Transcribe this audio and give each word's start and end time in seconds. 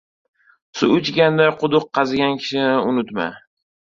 •Suv 0.77 0.93
ichganda 1.01 1.49
quduq 1.59 1.85
qazigan 1.99 2.33
kishini 2.41 2.73
unutma. 2.93 3.29